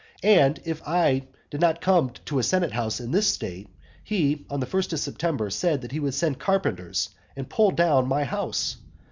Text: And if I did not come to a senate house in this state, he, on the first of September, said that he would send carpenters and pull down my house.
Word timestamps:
And 0.23 0.59
if 0.65 0.81
I 0.83 1.27
did 1.51 1.61
not 1.61 1.79
come 1.79 2.09
to 2.25 2.39
a 2.39 2.41
senate 2.41 2.71
house 2.71 2.99
in 2.99 3.11
this 3.11 3.31
state, 3.31 3.69
he, 4.03 4.47
on 4.49 4.59
the 4.59 4.65
first 4.65 4.91
of 4.93 4.99
September, 4.99 5.51
said 5.51 5.81
that 5.81 5.91
he 5.91 5.99
would 5.99 6.15
send 6.15 6.39
carpenters 6.39 7.09
and 7.35 7.47
pull 7.47 7.69
down 7.69 8.07
my 8.07 8.23
house. 8.23 8.77